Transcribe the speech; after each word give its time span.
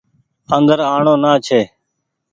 اندر 0.55 0.79
آڻو 0.93 1.13
نآ 1.23 1.33
ڇي۔ 1.45 1.61